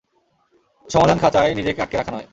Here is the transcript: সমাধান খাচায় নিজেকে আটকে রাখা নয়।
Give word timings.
সমাধান 0.85 1.17
খাচায় 1.19 1.51
নিজেকে 1.55 1.79
আটকে 1.81 1.95
রাখা 1.97 2.11
নয়। 2.11 2.27